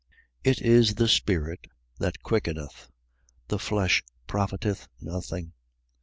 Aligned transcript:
It 0.43 0.63
is 0.63 0.95
the 0.95 1.07
spirit 1.07 1.67
that 1.99 2.23
quickeneth: 2.23 2.89
the 3.49 3.59
flesh 3.59 4.01
profiteth 4.25 4.87
nothing. 4.99 5.53